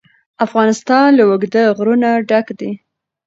[0.45, 2.71] افغانستان له اوږده غرونه ډک دی.